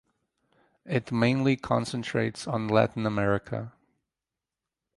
It 0.87 1.11
mainly 1.11 1.55
concentrates 1.55 2.47
on 2.47 2.67
Latin 2.67 3.05
America. 3.05 3.71